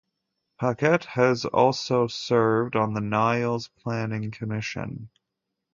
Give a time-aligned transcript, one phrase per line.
[0.59, 5.11] Paquette has also served on the Niles Planning Commission.